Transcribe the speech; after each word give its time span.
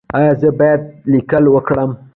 ایا 0.17 0.31
زه 0.41 0.49
باید 0.59 0.81
لیکل 1.11 1.43
وکړم؟ 1.49 1.89